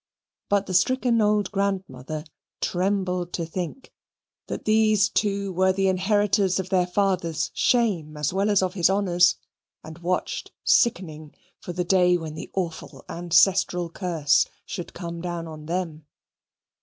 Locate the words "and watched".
9.83-10.53